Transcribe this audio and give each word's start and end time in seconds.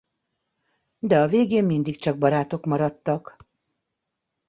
De 0.99 1.17
a 1.19 1.27
végén 1.27 1.65
mindig 1.65 1.97
csak 1.97 2.17
barátok 2.17 2.65
maradtak. 2.65 3.37